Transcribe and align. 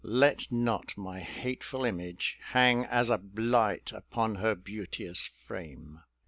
Let 0.03 0.51
not 0.51 0.97
my 0.97 1.19
hateful 1.19 1.85
image 1.85 2.39
hang 2.53 2.85
as 2.85 3.11
a 3.11 3.19
blight 3.19 3.91
upon 3.93 4.33
her 4.33 4.55
beauteous 4.55 5.27
frame." 5.27 6.01